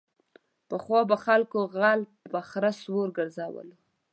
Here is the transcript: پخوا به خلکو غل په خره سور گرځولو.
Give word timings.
پخوا 0.69 1.01
به 1.09 1.17
خلکو 1.25 1.59
غل 1.75 1.99
په 2.31 2.39
خره 2.49 2.71
سور 2.83 3.07
گرځولو. 3.17 3.75